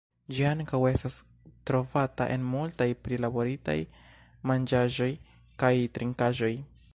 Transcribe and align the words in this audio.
Ĝi 0.35 0.45
ankaŭ 0.51 0.77
estas 0.91 1.17
trovata 1.71 2.27
en 2.35 2.47
multaj 2.53 2.87
prilaboritaj 3.09 3.77
manĝaĵoj 4.53 5.11
kaj 5.65 5.73
trinkaĵoj. 5.99 6.53